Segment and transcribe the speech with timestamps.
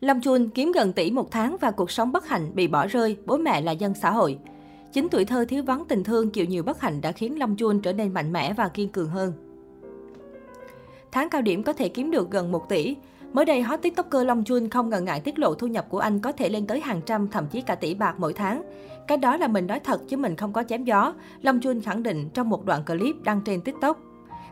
[0.00, 3.16] Lâm Chun kiếm gần tỷ một tháng và cuộc sống bất hạnh bị bỏ rơi,
[3.26, 4.38] bố mẹ là dân xã hội.
[4.92, 7.80] Chính tuổi thơ thiếu vắng tình thương chịu nhiều bất hạnh đã khiến Lâm Chun
[7.80, 9.32] trở nên mạnh mẽ và kiên cường hơn.
[11.12, 12.96] Tháng cao điểm có thể kiếm được gần 1 tỷ.
[13.32, 16.20] Mới đây, hot tiktoker Long Chun không ngần ngại tiết lộ thu nhập của anh
[16.20, 18.62] có thể lên tới hàng trăm, thậm chí cả tỷ bạc mỗi tháng.
[19.08, 21.14] Cái đó là mình nói thật chứ mình không có chém gió.
[21.42, 24.09] Long Chun khẳng định trong một đoạn clip đăng trên TikTok.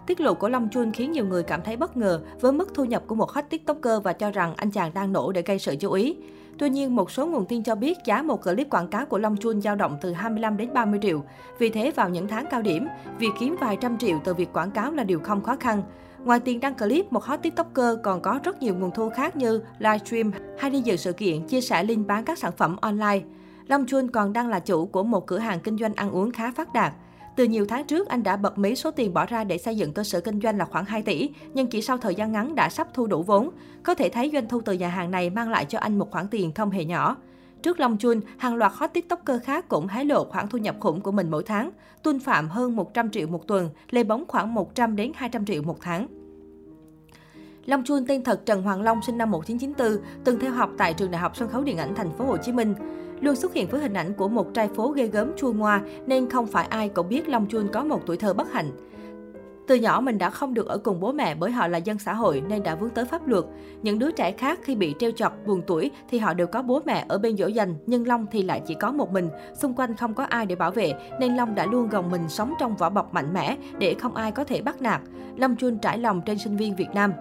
[0.09, 2.85] Tiết lộ của Long Chun khiến nhiều người cảm thấy bất ngờ với mức thu
[2.85, 5.77] nhập của một hot tiktoker và cho rằng anh chàng đang nổ để gây sự
[5.77, 6.17] chú ý.
[6.59, 9.37] Tuy nhiên, một số nguồn tin cho biết giá một clip quảng cáo của Long
[9.37, 11.23] Chun dao động từ 25 đến 30 triệu.
[11.59, 14.71] Vì thế, vào những tháng cao điểm, việc kiếm vài trăm triệu từ việc quảng
[14.71, 15.83] cáo là điều không khó khăn.
[16.25, 19.63] Ngoài tiền đăng clip, một hot tiktoker còn có rất nhiều nguồn thu khác như
[19.79, 23.21] livestream hay đi dự sự kiện, chia sẻ link bán các sản phẩm online.
[23.67, 26.53] Long Chun còn đang là chủ của một cửa hàng kinh doanh ăn uống khá
[26.57, 26.93] phát đạt.
[27.39, 29.93] Từ nhiều tháng trước, anh đã bật mí số tiền bỏ ra để xây dựng
[29.93, 32.69] cơ sở kinh doanh là khoảng 2 tỷ, nhưng chỉ sau thời gian ngắn đã
[32.69, 33.51] sắp thu đủ vốn.
[33.83, 36.29] Có thể thấy doanh thu từ nhà hàng này mang lại cho anh một khoản
[36.29, 37.17] tiền không hề nhỏ.
[37.63, 41.01] Trước Long Chun, hàng loạt hot tiktoker khác cũng hái lộ khoản thu nhập khủng
[41.01, 41.71] của mình mỗi tháng.
[42.03, 45.79] Tuân Phạm hơn 100 triệu một tuần, Lê Bóng khoảng 100 đến 200 triệu một
[45.81, 46.07] tháng.
[47.67, 51.11] Long Chun tên thật Trần Hoàng Long sinh năm 1994, từng theo học tại trường
[51.11, 52.75] Đại học Sân khấu Điện ảnh Thành phố Hồ Chí Minh.
[53.21, 56.31] Luôn xuất hiện với hình ảnh của một trai phố ghê gớm chua ngoa nên
[56.31, 58.71] không phải ai cũng biết Long Chun có một tuổi thơ bất hạnh.
[59.67, 62.15] Từ nhỏ mình đã không được ở cùng bố mẹ bởi họ là dân xã
[62.15, 63.45] hội nên đã vướng tới pháp luật.
[63.83, 66.81] Những đứa trẻ khác khi bị treo chọc, buồn tuổi thì họ đều có bố
[66.85, 69.97] mẹ ở bên dỗ dành, nhưng Long thì lại chỉ có một mình, xung quanh
[69.97, 72.91] không có ai để bảo vệ nên Long đã luôn gồng mình sống trong vỏ
[72.91, 75.01] bọc mạnh mẽ để không ai có thể bắt nạt.
[75.37, 77.13] Long Chun trải lòng trên sinh viên Việt Nam.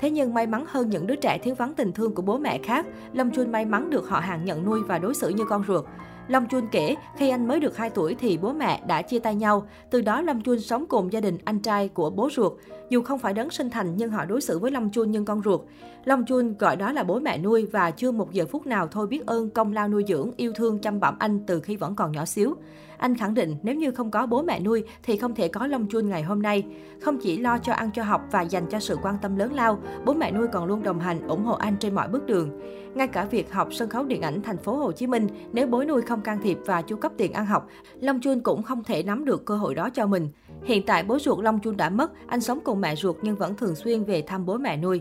[0.00, 2.58] Thế nhưng may mắn hơn những đứa trẻ thiếu vắng tình thương của bố mẹ
[2.58, 5.64] khác, Lâm Chun may mắn được họ hàng nhận nuôi và đối xử như con
[5.68, 5.84] ruột.
[6.28, 9.34] Long Chun kể, khi anh mới được 2 tuổi thì bố mẹ đã chia tay
[9.34, 9.66] nhau.
[9.90, 12.52] Từ đó Long Chun sống cùng gia đình anh trai của bố ruột.
[12.90, 15.42] Dù không phải đấng sinh thành nhưng họ đối xử với Long Chun như con
[15.44, 15.60] ruột.
[16.04, 19.06] Long Chun gọi đó là bố mẹ nuôi và chưa một giờ phút nào thôi
[19.06, 22.12] biết ơn công lao nuôi dưỡng, yêu thương chăm bẵm anh từ khi vẫn còn
[22.12, 22.54] nhỏ xíu.
[22.98, 25.86] Anh khẳng định nếu như không có bố mẹ nuôi thì không thể có Long
[25.88, 26.64] Chun ngày hôm nay.
[27.00, 29.78] Không chỉ lo cho ăn cho học và dành cho sự quan tâm lớn lao,
[30.04, 32.60] bố mẹ nuôi còn luôn đồng hành, ủng hộ anh trên mọi bước đường.
[32.94, 35.84] Ngay cả việc học sân khấu điện ảnh thành phố Hồ Chí Minh, nếu bố
[35.84, 37.66] nuôi không can thiệp và chu cấp tiền ăn học,
[38.00, 40.28] Long Chun cũng không thể nắm được cơ hội đó cho mình.
[40.64, 43.54] Hiện tại bố ruột Long Chun đã mất, anh sống cùng mẹ ruột nhưng vẫn
[43.54, 45.00] thường xuyên về thăm bố mẹ nuôi.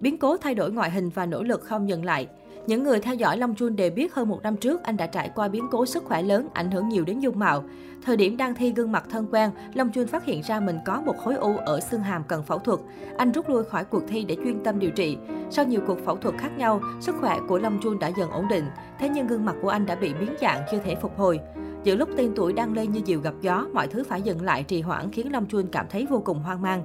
[0.00, 2.28] Biến cố thay đổi ngoại hình và nỗ lực không dừng lại.
[2.66, 5.30] Những người theo dõi Long Chun đều biết hơn một năm trước anh đã trải
[5.34, 7.64] qua biến cố sức khỏe lớn, ảnh hưởng nhiều đến dung mạo.
[8.04, 11.00] Thời điểm đang thi gương mặt thân quen, Long Chun phát hiện ra mình có
[11.00, 12.80] một khối u ở xương hàm cần phẫu thuật.
[13.16, 15.16] Anh rút lui khỏi cuộc thi để chuyên tâm điều trị.
[15.50, 18.48] Sau nhiều cuộc phẫu thuật khác nhau, sức khỏe của Long Chun đã dần ổn
[18.50, 18.64] định.
[18.98, 21.40] Thế nhưng gương mặt của anh đã bị biến dạng chưa thể phục hồi.
[21.84, 24.62] Giữa lúc tên tuổi đang lên như diều gặp gió, mọi thứ phải dừng lại
[24.62, 26.82] trì hoãn khiến Long Chun cảm thấy vô cùng hoang mang.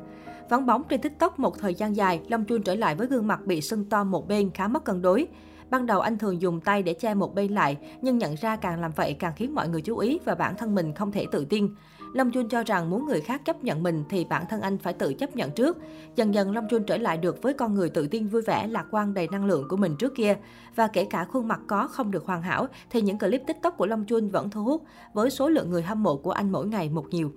[0.52, 3.46] Vắng bóng trên TikTok một thời gian dài, Long Chun trở lại với gương mặt
[3.46, 5.28] bị sưng to một bên khá mất cân đối.
[5.70, 8.82] Ban đầu anh thường dùng tay để che một bên lại, nhưng nhận ra càng
[8.82, 11.46] làm vậy càng khiến mọi người chú ý và bản thân mình không thể tự
[11.46, 11.76] tin.
[12.14, 14.94] Long Chun cho rằng muốn người khác chấp nhận mình thì bản thân anh phải
[14.94, 15.78] tự chấp nhận trước.
[16.16, 18.86] Dần dần Long Chun trở lại được với con người tự tin vui vẻ, lạc
[18.92, 20.38] quan đầy năng lượng của mình trước kia.
[20.76, 23.86] Và kể cả khuôn mặt có không được hoàn hảo thì những clip TikTok của
[23.86, 24.84] Long Chun vẫn thu hút
[25.14, 27.32] với số lượng người hâm mộ của anh mỗi ngày một nhiều.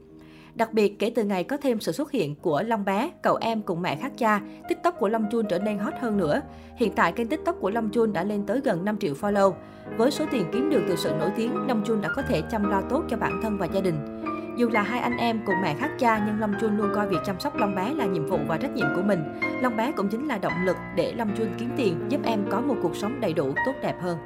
[0.55, 3.63] Đặc biệt, kể từ ngày có thêm sự xuất hiện của Long Bé, cậu em
[3.63, 6.41] cùng mẹ khác cha, TikTok của Long Chun trở nên hot hơn nữa.
[6.77, 9.53] Hiện tại, kênh TikTok của Long Chun đã lên tới gần 5 triệu follow.
[9.97, 12.71] Với số tiền kiếm được từ sự nổi tiếng, Long Chun đã có thể chăm
[12.71, 14.25] lo tốt cho bản thân và gia đình.
[14.57, 17.21] Dù là hai anh em cùng mẹ khác cha nhưng Long Chun luôn coi việc
[17.27, 19.41] chăm sóc Long Bé là nhiệm vụ và trách nhiệm của mình.
[19.63, 22.61] Long Bé cũng chính là động lực để Long Chun kiếm tiền, giúp em có
[22.61, 24.19] một cuộc sống đầy đủ, tốt đẹp hơn.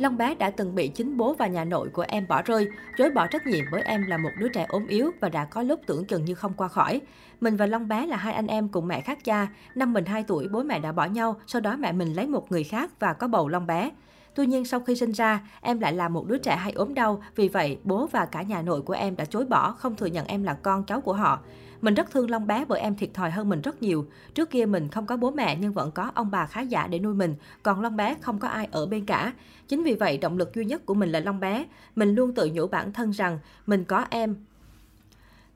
[0.00, 2.68] Long bé đã từng bị chính bố và nhà nội của em bỏ rơi,
[2.98, 5.62] chối bỏ trách nhiệm bởi em là một đứa trẻ ốm yếu và đã có
[5.62, 7.00] lúc tưởng chừng như không qua khỏi.
[7.40, 9.48] Mình và Long bé là hai anh em cùng mẹ khác cha.
[9.74, 12.52] Năm mình 2 tuổi, bố mẹ đã bỏ nhau, sau đó mẹ mình lấy một
[12.52, 13.90] người khác và có bầu Long bé.
[14.34, 17.22] Tuy nhiên sau khi sinh ra, em lại là một đứa trẻ hay ốm đau,
[17.36, 20.26] vì vậy bố và cả nhà nội của em đã chối bỏ, không thừa nhận
[20.26, 21.40] em là con cháu của họ.
[21.80, 24.06] Mình rất thương Long bé bởi em thiệt thòi hơn mình rất nhiều.
[24.34, 26.98] Trước kia mình không có bố mẹ nhưng vẫn có ông bà khá giả để
[26.98, 29.32] nuôi mình, còn Long bé không có ai ở bên cả.
[29.68, 31.66] Chính vì vậy động lực duy nhất của mình là Long bé.
[31.96, 34.36] Mình luôn tự nhủ bản thân rằng mình có em,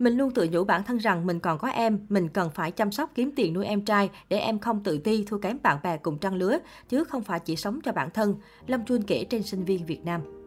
[0.05, 2.93] mình luôn tự nhủ bản thân rằng mình còn có em, mình cần phải chăm
[2.93, 5.97] sóc kiếm tiền nuôi em trai để em không tự ti thua kém bạn bè
[5.97, 6.59] cùng trang lứa,
[6.89, 8.35] chứ không phải chỉ sống cho bản thân.
[8.67, 10.44] Lâm Chuân kể trên sinh viên Việt Nam.